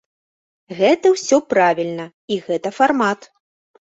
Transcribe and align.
Гэта 0.77 1.11
ўсё 1.15 1.37
правільна, 1.53 2.05
і 2.37 2.39
гэта 2.47 2.69
фармат. 2.79 3.29